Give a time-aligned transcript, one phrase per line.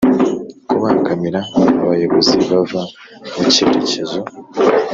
[0.69, 1.39] kubangamira
[1.83, 2.81] abayobozi bava
[3.35, 4.19] mu cyerekezo.